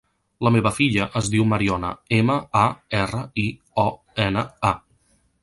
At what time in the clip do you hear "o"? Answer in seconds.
3.85-3.87